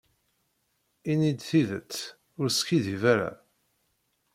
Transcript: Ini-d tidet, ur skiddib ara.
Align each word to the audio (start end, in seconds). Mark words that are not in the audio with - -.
Ini-d 1.11 1.39
tidet, 1.49 1.93
ur 2.39 2.47
skiddib 2.57 3.03
ara. 3.13 3.31